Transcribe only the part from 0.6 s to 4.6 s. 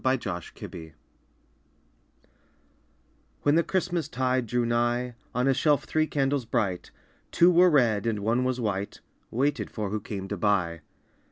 CANDLES When the Christmas tide